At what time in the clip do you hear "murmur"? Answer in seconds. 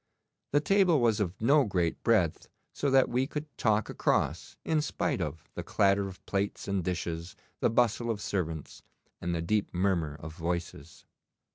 9.75-10.15